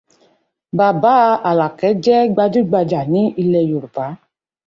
Bàbá 0.77 1.15
Àlàkẹ̀ 1.49 1.91
jẹ́ 2.03 2.21
gbajúgbajà 2.33 3.01
ní 3.13 3.21
ilẹ̀ 3.41 3.67
Yorùbá. 3.69 4.05